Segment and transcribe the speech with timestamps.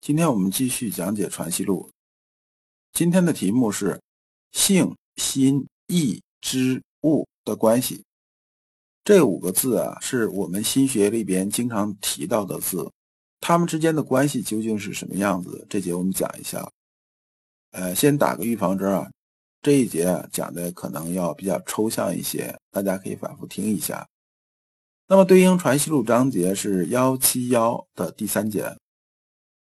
[0.00, 1.90] 今天我们继续讲解《传习录》，
[2.92, 4.00] 今天的题目是
[4.52, 8.04] 性、心、意、知、物的关系。
[9.04, 12.90] 这五个字啊，是我们心学里边经常提到的字，
[13.40, 15.66] 它们之间的关系究竟是什么样子？
[15.68, 16.70] 这节我们讲一下。
[17.72, 19.10] 呃，先打个预防针啊，
[19.60, 24.06] 这一节讲的可能要比较抽象一些，大家可以反复听一下。
[25.08, 28.74] 那么对应《传习录》章节是幺七幺的第三节。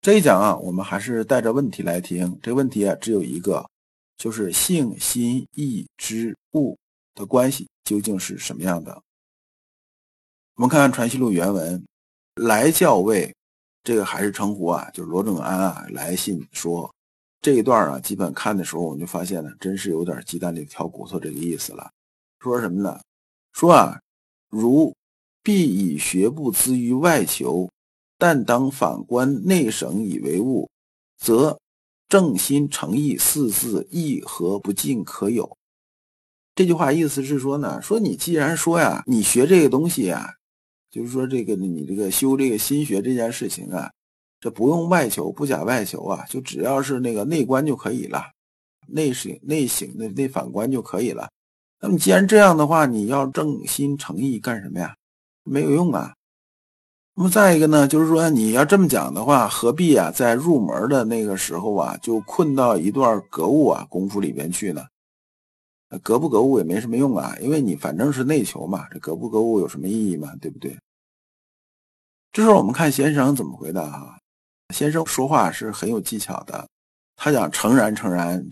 [0.02, 2.40] 这一讲啊，我们还是带着问题来听。
[2.41, 3.70] 这问题啊，只有一个，
[4.18, 6.76] 就是性、心、意、知、物
[7.13, 8.99] 的关系究竟是什么样的？
[10.55, 11.85] 我们看看《传习录》原文，
[12.34, 13.32] 来教位，
[13.84, 16.91] 这个还是称呼啊，就是罗正安啊来信说
[17.40, 21.91] 这一段啊，基本看的时候，我们就发现呢，真是有点鸡蛋里挑骨头这个意思了。
[22.40, 22.99] 说什么呢？
[23.54, 24.02] 说啊，
[24.49, 24.96] 如
[25.44, 27.70] 必以学不资于外求。
[28.22, 30.70] 但当反观内省以为物，
[31.18, 31.60] 则
[32.08, 35.58] 正心诚意四字亦何不尽可有？
[36.54, 40.36] 这句话意思是说呢，说你既然说呀，你学这个东西呀，
[40.91, 43.90] 就是说这个你这个修这个心学这件事情啊，
[44.40, 48.24] 这不用外求，不假外求啊，就只要是那个内观就可以了，
[48.88, 51.28] 内省内省的内反观就可以了。
[51.80, 54.96] 那么既然这样的话，你要正心诚意干什么呀？
[55.44, 56.13] 没有用啊。
[57.13, 64.85] 那么再一个呢，就是说你要这么讲的话，何必啊，在入门的那个时候啊，就困到一段格物啊功夫里边去呢？
[66.01, 70.33] 格不格物也没什么用啊，因为你反正是内求嘛，这格不格物有什么意义嘛？
[70.39, 70.77] 对不对？
[72.31, 74.17] 这时候我们看先生怎么回答哈。
[74.73, 76.66] 先生说话是很有技巧的，
[77.17, 78.50] 他讲诚然诚然，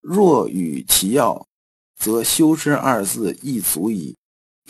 [0.00, 1.46] 若与其要，
[1.96, 4.16] 则修身二字亦足矣，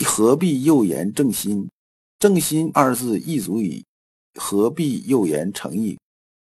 [0.05, 1.67] 何必又言正心？
[2.21, 3.83] 正心二字亦足矣，
[4.35, 5.97] 何必又言诚意？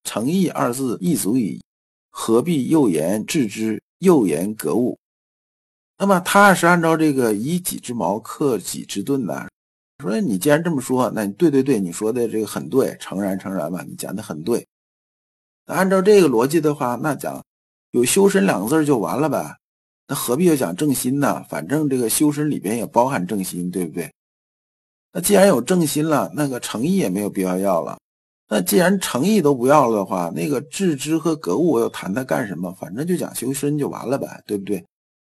[0.04, 1.62] 诚意二字亦足矣，
[2.10, 3.80] 何必又言致之？
[4.00, 4.98] 又言格物？
[6.00, 9.48] 那么他是按照这个以己之矛克己之盾呢。
[10.00, 14.66] 说你既然这么说，那你对对对，你说的这个很对，诚然诚然吧，你讲的很对。
[15.68, 17.40] 那按照这个逻辑的话，那讲
[17.92, 19.56] 有修身两个字就完了呗？
[20.08, 21.46] 那何必要讲正心呢？
[21.48, 24.12] 反正这个修身里边也包含正心，对不对？
[25.12, 27.98] 那既然有正心了，那个诚意也没有必要要了。
[28.50, 32.72] 那既然诚意都不要了的话，那个致知和格物我又谈它干什么？
[32.74, 34.82] 反正就讲修身就完了呗，对不对？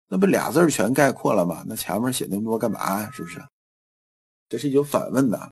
[0.09, 1.65] 那不俩字全概括了吗？
[1.67, 3.11] 那前面写那么多干嘛？
[3.11, 3.43] 是不是？
[4.49, 5.51] 这是有反问的。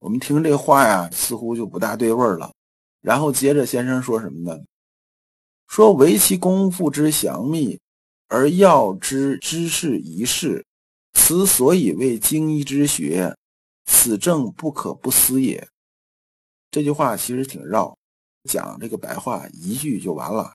[0.00, 2.52] 我们听这话呀，似乎就不大对味儿了。
[3.00, 4.60] 然后接着先生说什么呢？
[5.68, 7.78] 说唯其功夫之详密，
[8.26, 10.65] 而要之知识一事。
[11.18, 13.34] 此所以为经医之学，
[13.86, 15.66] 此正不可不思也。
[16.70, 17.96] 这句话其实挺绕，
[18.44, 20.52] 讲这个白话一句就完了。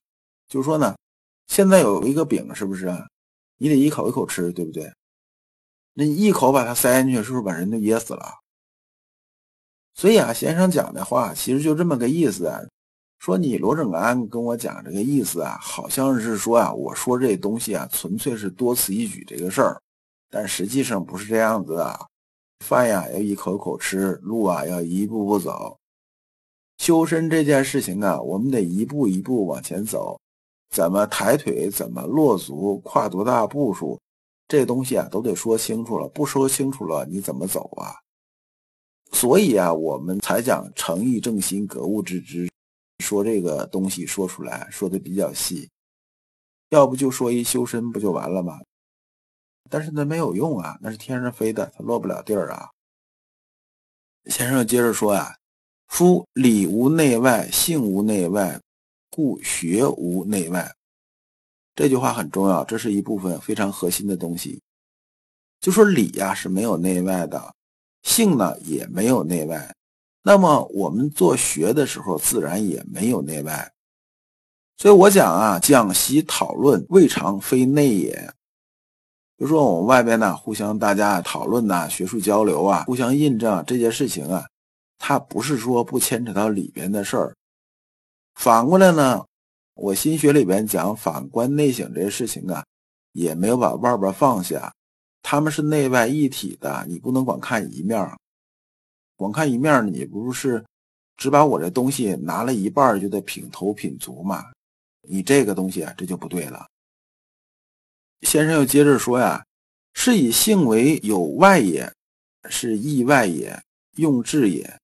[0.48, 0.96] 就是说呢，
[1.48, 2.88] 现在有一个饼，是不是？
[3.58, 4.90] 你得一口一口吃，对不对？
[5.94, 8.36] 那你一口把它塞进去，是不是把人都噎死了？
[9.96, 12.62] 所以啊，先生讲的话其实就这么个意思啊。
[13.20, 19.82] 说你罗正安跟我讲这个意思啊，好像是说啊，我说这东西啊，纯粹是多此一举这个事儿。
[20.32, 22.08] 但实际上不是这样子啊，
[22.66, 25.78] 饭呀要一口口吃，路啊要一步步走。
[26.78, 30.20] 修身这件事情啊，我们得一步一步往前走，
[30.70, 34.00] 怎么抬腿，怎么落足，跨多大步数，
[34.48, 36.08] 这东西啊都得说清楚了。
[36.08, 37.94] 不说清楚了，你怎么走啊？
[39.12, 42.50] 所以啊，我们才讲诚意正心，格物致知，
[43.04, 45.70] 说这个东西说出来说的比较细。
[46.70, 48.58] 要不就说一修身不就完了吗？
[49.70, 52.70] 但是那没有用啊，那是天上飞的，它落不了地儿啊。
[54.26, 55.36] 先生接着说呀
[55.88, 58.60] ：“夫理无内外，性无内外，
[59.10, 60.72] 故学无内外。”
[61.74, 64.62] 这句话很重要，这是一部分非常核心的东西。
[65.60, 67.56] 就说理呀是没有内外的，
[68.04, 69.74] 性呢也没有内外，
[70.22, 73.72] 那么我们做学的时候自然也没有内外。
[74.78, 78.34] 所以我讲啊，讲习讨论未尝非内也。
[79.42, 84.48] 就说我们外边呢，互相大家讨论呐，学术交流啊，互相印证这件事情啊，
[85.00, 87.36] 它不是说不牵扯到里边的事儿。
[88.36, 89.26] 反过来呢，
[89.74, 92.64] 我心学里边讲反观内省这些事情啊，
[93.14, 94.72] 也没有把外边放下，
[95.24, 98.16] 他们是内外一体的，你不能光看一面，
[99.16, 100.64] 光看一面，你不是
[101.18, 104.46] 只把我这东西拿了一半就得品头品足嘛？
[105.10, 106.64] 你这个东西啊，这就不对了。
[108.22, 109.44] 先生又接着说呀，
[109.94, 111.92] 是以性为有外也，
[112.50, 113.62] 是意外也，
[113.98, 114.78] 用智也。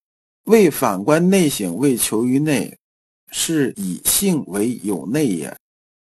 [0.45, 2.77] 为反观内省，为求于内，
[3.31, 5.55] 是以性为有内也，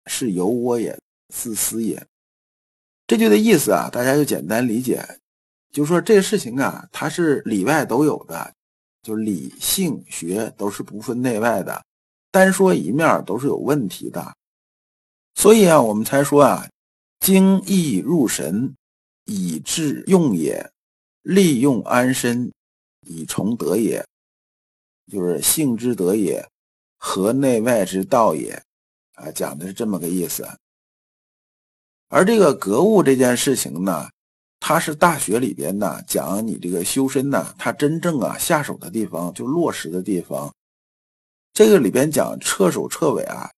[0.05, 0.97] 是由我也，
[1.33, 2.01] 自私也。
[3.07, 5.03] 这句的意思啊，大家就简单理解，
[5.71, 8.53] 就是说这个事情啊，它是里外都有的，
[9.01, 11.83] 就是理性学都是不分内外的，
[12.31, 14.35] 单说一面都是有问题的。
[15.35, 16.67] 所以啊，我们才说啊，
[17.19, 18.75] 精意入神，
[19.25, 20.71] 以致用也，
[21.21, 22.51] 利用安身，
[23.01, 24.06] 以崇德也。
[25.12, 26.47] 就是性之德也，
[26.97, 28.63] 和内外之道也，
[29.13, 30.47] 啊，讲的是这么个意思。
[32.07, 34.09] 而这个格物这件事情呢，
[34.59, 40.51] 它是大学里边呢讲你这个修身呢，它真正啊下手的地方，就落实的地方。
[41.53, 43.50] 这个里边讲彻首彻尾啊，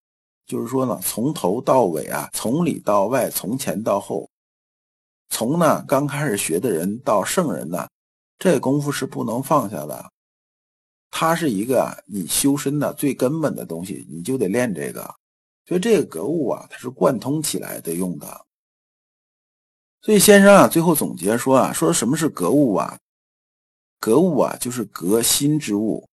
[0.48, 4.30] 就是说呢，从头到尾啊，从里到外，从前到后，
[5.30, 7.86] 从呢刚开始学的人到圣人呢，
[8.40, 10.10] 这功夫是不能放下的。
[11.12, 15.14] 它是一个你修身的最根本的东西，你就得练这个。
[15.66, 18.46] 所以这个格物啊，它是贯通起来的用的。
[20.02, 22.98] 所以先生啊，最后总结说啊，说什么是格物啊？
[24.00, 26.08] 格物啊，就是格心之物。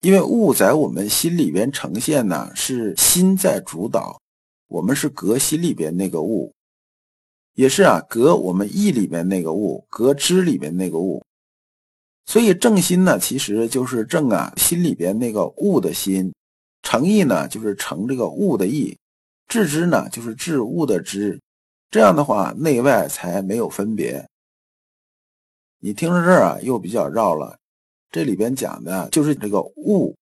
[0.00, 4.18] 因为物在我们心里边呈现呢，是心在主导，
[4.66, 6.54] 我们是隔心里边那个物，
[7.54, 11.22] 也是啊，隔我们意里边那个物，隔知里边那个物。
[12.24, 16.32] 所以正心呢，其实就是正啊，心里边那个物的心；
[16.82, 18.96] 诚意呢，就是诚这个物的意；
[19.48, 21.38] 致知呢，就是致物的知。
[21.90, 24.26] 这样的话，内外才没有分别。
[25.80, 27.58] 你听到这儿啊，又比较绕了。
[28.10, 30.16] 这里边讲的就是这个物、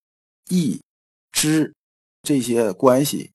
[0.48, 0.80] 意、
[1.32, 1.74] 知
[2.22, 3.30] 这些关系。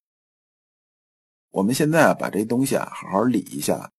[1.50, 3.90] 我们现在啊，把这东西啊，好好理一下。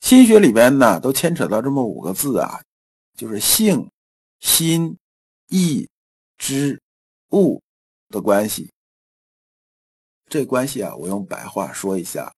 [0.00, 2.60] 心学里边呢，都牵扯到这么五个字啊。
[3.14, 3.90] 就是性、
[4.40, 4.96] 心、
[5.48, 5.88] 意、
[6.38, 6.80] 知、
[7.32, 7.60] 物
[8.08, 8.70] 的关系。
[10.26, 12.32] 这关系啊，我用白话说一下。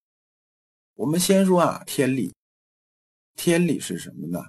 [0.95, 2.35] 我们先说啊，天理。
[3.37, 4.41] 天理是什么呢？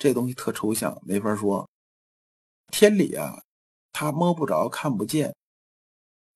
[0.00, 1.68] 这东西特抽象，没法说。
[2.72, 3.42] 天理啊，
[3.92, 5.36] 它摸不着、看不见。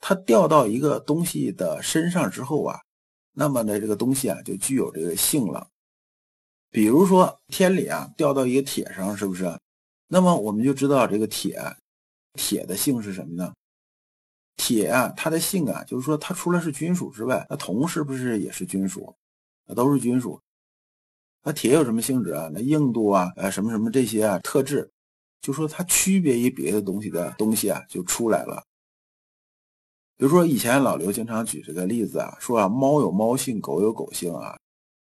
[0.01, 2.79] 它掉到一个东西的身上之后啊，
[3.33, 5.67] 那么呢，这个东西啊，就具有这个性了。
[6.71, 9.59] 比如说天理啊掉到一个铁上，是不是？
[10.09, 11.59] 那么我们就知道这个铁，
[12.35, 13.55] 铁的性是什么呢？
[14.57, 19.17] 铁啊，它的性啊，就是说它除了是金属之外，那铜是不是也是金属？
[19.65, 20.39] 那都是金属。
[21.45, 22.51] 那铁有什么性质啊？
[22.53, 24.91] 那硬度啊，呃，什么什么这些啊特质，
[25.43, 28.65] 就说它区别于别的东西的东西啊，就出来了。
[30.17, 34.57] 比如说以前老刘经常举这个例子啊，说啊，猫有猫性，狗有狗性啊。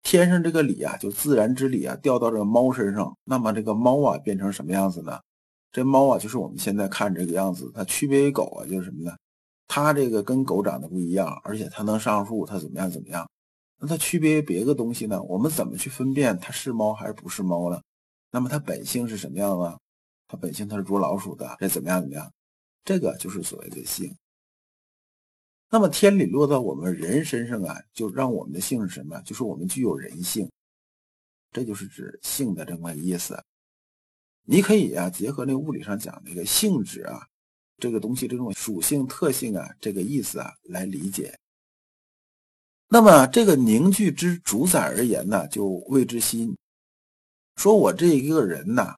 [0.02, 5.20] 天上这个理啊，就自然之理啊，掉到这个猫身上，那么这个猫啊变成什么样子呢？
[5.74, 7.70] 这猫啊，就是我们现在看这个样子。
[7.76, 9.12] 它区别于狗啊，就是什么呢？
[9.68, 13.30] 它这个跟狗长得不一样，而且它能上树，它怎么样怎么样？
[13.80, 15.22] 那它区别于别的东西呢？
[15.24, 17.82] 我们怎么去分辨它是猫还是不是猫呢？
[18.30, 19.80] 那么它本性是什么样啊？
[20.28, 22.32] 它本性它是捉老鼠的，这怎么样怎么样？
[22.84, 24.16] 这个就是所谓的性。
[25.72, 29.22] 那么天理落到我们人身上啊，就让我们的性是什么？
[29.22, 30.52] 就是我们具有人性，
[31.52, 33.42] 这就是指性的这么意思。
[34.44, 37.26] 你可以啊，结合那个物理上讲那个性质啊，
[37.78, 41.39] 这个东西这种属性特性啊，这个意思啊来理解。
[42.90, 46.58] 那么这个凝聚之主宰而言呢，就谓之心。
[47.56, 48.96] 说我这一个人呐，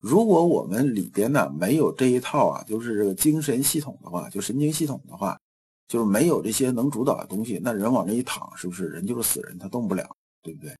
[0.00, 5.38] 如果我们里边呢没有这一套啊，就是这个精神系统的话，就神经系统的话。
[5.86, 10.74] 就是没有这些能主导的东西，那人往那一躺，是不是人就是死人，他动不了，对不对？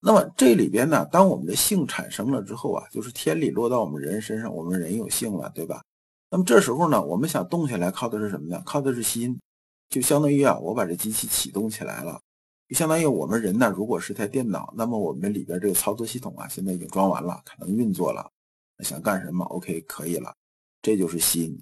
[0.00, 5.80] 那么这里边呢，当我们的性产生了之后啊，就是天理落到我们人身上，我们人有性了，对吧？
[6.28, 8.60] 那么这时候呢，我们想动起来，靠的是什么呢？
[8.66, 9.40] 靠的是心，
[9.90, 12.22] 就相当于啊，我把这机器启动起来了，
[12.68, 18.30] 就相当于我们人呢，如果是台电脑，那么我们里边这个操作系统啊，现在已经装完了，可能运作了，
[18.78, 20.32] 想干什么？OK，可以了，
[20.80, 21.60] 这就是心。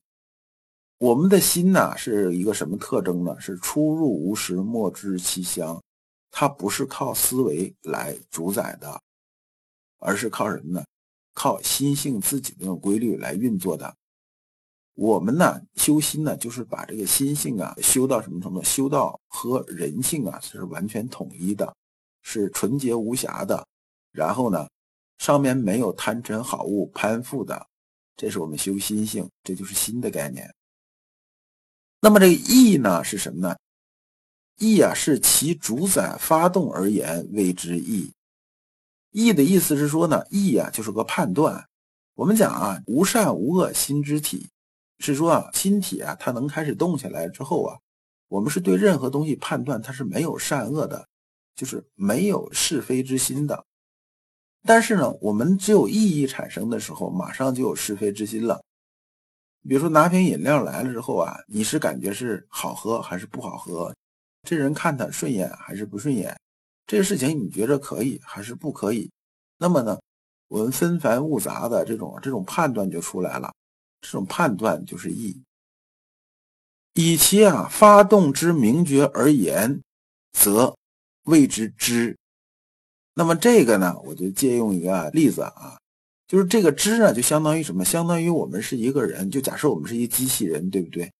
[0.98, 3.34] 我们的心呢，是一个什么特征呢？
[3.40, 5.82] 是出入无时，莫知其乡。
[6.30, 9.00] 它不是靠思维来主宰的，
[9.98, 10.84] 而是靠什么呢？
[11.32, 13.94] 靠心性自己的规律来运作的。
[14.98, 18.60] 我们呢修心呢，就是把这个心性啊修到什么程度？
[18.64, 21.72] 修到和人性啊是完全统一的，
[22.22, 23.64] 是纯洁无瑕的。
[24.10, 24.68] 然后呢，
[25.18, 27.64] 上面没有贪嗔好恶攀附的，
[28.16, 30.52] 这是我们修心性，这就是心的概念。
[32.00, 33.56] 那么这个意呢是什么呢？
[34.56, 38.10] 意啊是其主宰发动而言谓之意。
[39.12, 41.64] 意的意思是说呢，意啊就是个判断。
[42.14, 44.48] 我们讲啊，无善无恶心之体，
[44.98, 47.78] 是说啊，心体啊它能开始动起来之后啊，
[48.28, 51.06] 我们是对任何东西判断它是没有善恶的，
[51.54, 53.64] 就是没有是非之心的。
[54.64, 58.60] 但是呢，我们只有意义产生的时候，马上就有是非之心了。
[59.66, 63.94] 比如说拿瓶饮料来了之后啊，你是感觉是好喝还是不好喝？
[64.42, 66.36] 这人看他顺眼还是不顺眼？
[66.86, 69.10] 这个事情你觉着可以还是不可以？
[69.58, 69.98] 那么呢，
[70.48, 73.52] 我们纷繁复杂的这种这种判断就出来了。
[74.00, 75.40] 这种判断就是意。
[76.94, 79.80] 以其啊发动之名觉而言，
[80.32, 80.74] 则
[81.24, 82.16] 谓之知。
[83.14, 85.78] 那么这个呢，我就借用一个例子啊。
[86.26, 87.84] 就是这个知呢，就相当于什么？
[87.84, 91.10] 相当于我们是一个人，就假设我们是一机器人，对不对？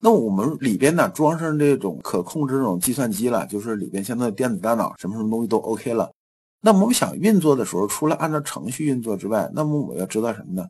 [0.00, 6.12] 那我们里边呢装上这种可控制这种计算机了，就是里边相当于电子大脑，什么什么东西都 OK 了。
[6.60, 10.68] 那我们想运作的时候，除了按照程序运作之外，那么我要知道什么呢？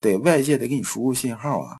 [0.00, 1.78] 得外界得给你输入信号啊，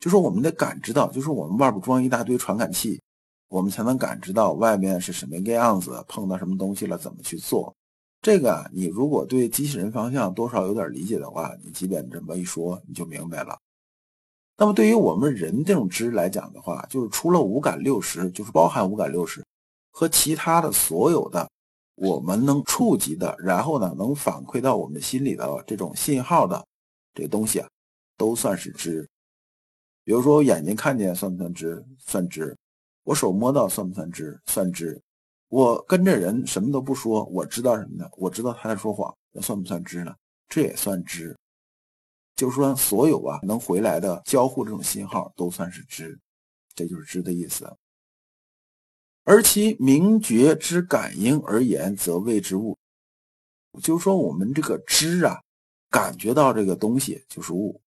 [0.00, 3.00] 就说我们得感知到，就是我们外边装一大堆传感器，
[3.48, 7.72] 我们才能感知到外面是什么个样子，碰到什么东西了，怎么去做。
[8.20, 13.58] 这个你如果对机器人方向多少有点理解的话，你即便这么一说，你就明白了。
[14.56, 19.44] 那么对于我们人这种知来讲的话，就是除了五感六识，就是包含五感六识
[19.90, 21.48] 和其他的所有的
[21.96, 26.64] 我们能触及的，然后呢能反馈到我们心里的这种信号的
[27.14, 27.68] 这东西啊，
[28.16, 29.08] 都算是知。
[30.04, 31.84] 比如说我眼睛看见算不算知？
[31.98, 32.56] 算知。
[33.04, 34.40] 我手摸到算不算知？
[34.46, 35.00] 算知。
[35.48, 38.08] 我跟着人什么都不说，我知道什么呢？
[38.16, 40.14] 我知道他在说谎，那算不算知呢？
[40.48, 41.36] 这也算知，
[42.36, 46.18] 就是说所有啊能回来的交互这种信号都算是知，
[46.74, 47.70] 这就是知的意思。
[49.24, 52.76] 而其明觉之感应而言，则谓之物。
[53.82, 55.40] 就是说我们这个知啊，
[55.92, 57.80] 感觉到这个东西就是物。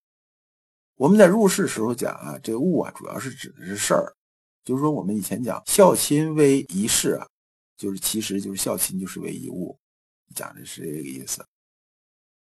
[0.95, 4.15] 我们在入世时候讲啊，这个物啊主要是指的是事儿，
[4.63, 7.27] 就是说我们以前讲孝亲为一事啊。
[7.77, 9.77] 就是，其实就是孝亲就是为一物，
[10.33, 11.45] 讲的是这个意思。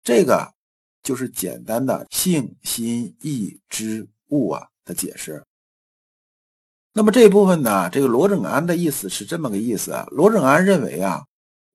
[0.04, 0.48] 这个
[1.02, 5.44] 就是简单的性心意之物啊的解释。
[6.92, 10.06] 那么这一部分呢，这个罗正安的意思是这么个意思啊。
[10.12, 11.26] 罗正安认为啊，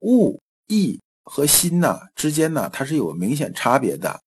[0.03, 4.19] 物意和心呢之间呢，它是有明显差别的。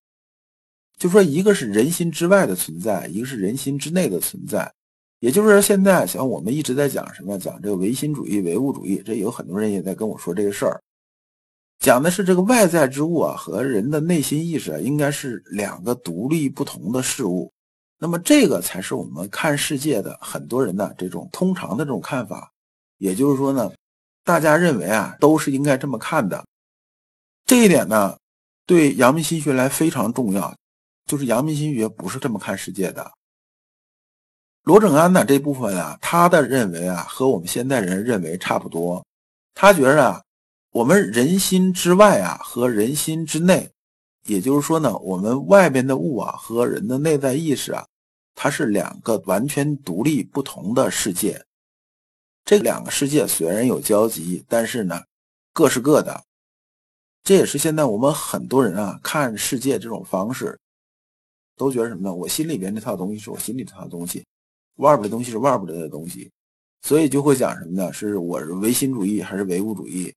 [0.97, 4.71] 就说一个是人心之外的存在，一个是人心之内的存在。
[5.19, 7.37] 也就是说，现在像我们一直在讲什么？
[7.37, 10.81] 讲这个唯心主义、唯物主义，这有很多人也在跟我说这个事儿，
[11.79, 17.51] 讲的是这个外在之物啊和人的内心意识啊应该是两个独立不同的事物。
[17.99, 22.49] 那么这个才是我们看世界的很多人的这种通常的这种看法。
[22.97, 23.71] 也就是说呢，
[24.23, 26.41] 大家认为啊都是应该这么看的。
[27.53, 28.17] 这一点呢，
[28.65, 30.57] 对阳明心学来非常重要，
[31.05, 33.11] 就是阳明心学不是这么看世界的。
[34.63, 39.05] 罗正安呢这部分啊，他的认为啊和我们现代人认为差不多。
[39.53, 40.23] 他觉着啊，
[40.71, 43.69] 我们人心之外啊和人心之内，
[44.25, 47.85] 也就是说呢，我们外边的物啊和人的内在意识啊，
[48.33, 51.39] 它是两个完全独立不同的世界。
[52.43, 54.99] 这两个世界虽然有交集，但是呢，
[55.53, 56.23] 各是各的。
[57.23, 60.59] 这也是现在我们很多人啊看世界这种方式，
[61.55, 62.13] 都觉得什么呢？
[62.13, 64.25] 我心里边这套东西是我心里这套东西。
[64.77, 66.29] 外边的东西是外边的东西，
[66.81, 67.93] 所以就会讲什么呢？
[67.93, 70.13] 是我是唯心主义还是唯物主义？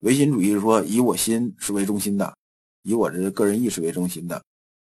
[0.00, 2.34] 唯心主义是说以我心是为中心的，
[2.82, 4.40] 以我这个人意识为中心的；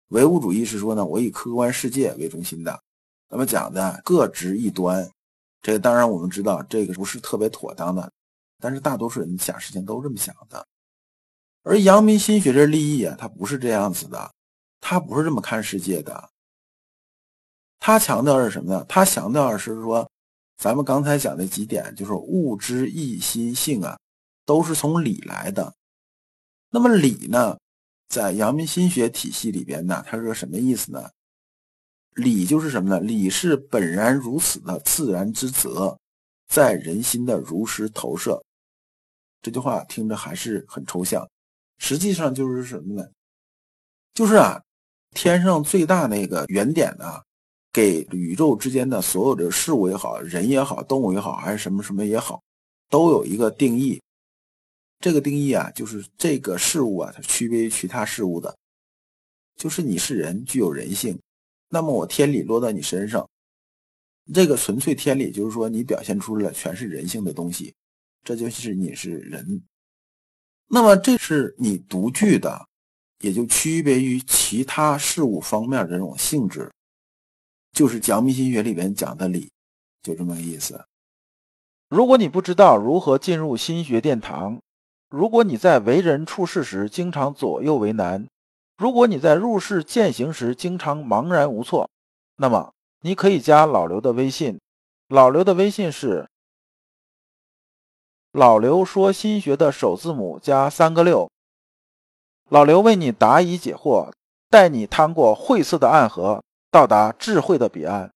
[0.09, 2.79] 唯物主义是说呢，我以客观世界为中心的。
[3.29, 5.09] 那么讲的各执一端，
[5.61, 8.11] 这个当然我们知道这个不是特别妥当的，
[8.59, 10.67] 但是大多数人想事情都这么想的。
[11.65, 14.31] 而阳明心学这利益啊，它不是这样子的，
[14.79, 16.29] 他不是这么看世界的。
[17.79, 18.85] 他强调是什么呢？
[18.87, 20.07] 他强调的是说，
[20.57, 23.97] 咱们刚才讲的几点，就是物之意心性啊，
[24.45, 25.73] 都是从理来的。
[26.69, 27.57] 那么理呢，
[28.09, 31.09] 在阳明心学体系里边呢，它是个什么意思呢？
[32.11, 32.99] 理就是什么呢？
[32.99, 35.97] 理是本然如此的自然之则，
[36.47, 38.39] 在人心的如实投射。
[39.41, 41.27] 这句话听着还是很抽象，
[41.77, 43.09] 实际上就是什么呢？
[44.13, 44.61] 就是啊。
[45.17, 47.05] 天上最大那个原点呢，
[47.71, 52.43] 给宇宙之间的所有的事物也好，人也好，动物也好，还是什么什么也好，
[52.89, 54.01] 都有一个定义。
[54.99, 58.53] 这个定义啊，就是这个事物啊，它区别于其他事物的，
[59.55, 61.17] 就是你是人，具有人性。
[61.69, 63.25] 那么我天理落到你身上，
[64.33, 67.73] 这个纯粹天理就是说你表现出了全是人性的东西，
[68.21, 69.63] 这就是你是人。
[70.67, 72.67] 那么这是你独具的，
[73.19, 76.71] 也就区别于其他事物方面的这种性质，
[77.71, 79.51] 就是讲密心学里边讲的理，
[80.01, 80.85] 就这么个意思。
[81.89, 84.59] 如果你不知道如何进入心学殿堂，
[85.09, 88.27] 如果你在为人处事时经常左右为难，
[88.75, 91.89] 如果你在入世践行时经常茫然无措，
[92.37, 94.59] 那么你可以加老刘的微信。
[95.09, 96.27] 老刘的微信是
[98.35, 101.31] “老刘说心学”的首字母加三个六。
[102.49, 104.11] 老刘为你答疑解惑，
[104.49, 108.11] 带你趟过晦涩的暗河，到达智慧的彼岸。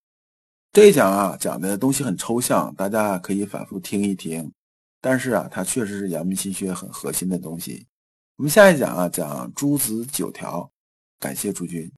[0.74, 4.52] 这一讲啊，讲的东西很抽象，大家可以反复听一听。
[5.00, 7.88] 但是啊，它确实是阳明心学很核心的东西。
[8.36, 10.70] 我们下一讲啊，讲诸子九条。
[11.18, 11.90] 感谢诸君。